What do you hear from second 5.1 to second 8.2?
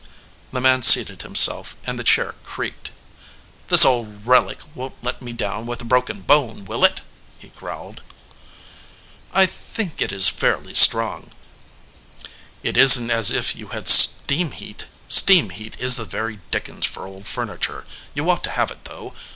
me down with a broken bone, will it?" he growled.